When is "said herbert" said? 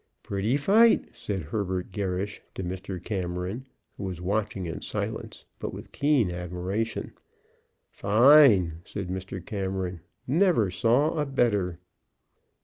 1.15-1.91